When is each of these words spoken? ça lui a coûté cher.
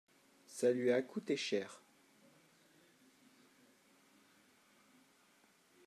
ça 0.47 0.71
lui 0.71 0.91
a 0.91 0.99
coûté 1.03 1.35
cher. 1.37 1.79